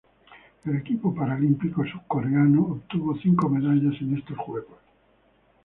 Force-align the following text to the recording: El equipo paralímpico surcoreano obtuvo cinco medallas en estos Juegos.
El 0.65 0.77
equipo 0.77 1.13
paralímpico 1.13 1.85
surcoreano 1.85 2.63
obtuvo 2.63 3.15
cinco 3.19 3.47
medallas 3.49 4.01
en 4.01 4.17
estos 4.17 4.35
Juegos. 4.35 4.79